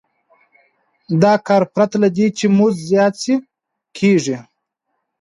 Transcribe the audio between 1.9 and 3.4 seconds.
له دې چې مزد زیات شي